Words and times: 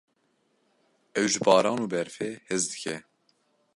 Ew 1.19 1.25
ji 1.31 1.39
baran 1.45 1.79
û 1.85 1.87
berfê 1.93 2.31
hez 2.47 2.63
dike. 2.71 2.97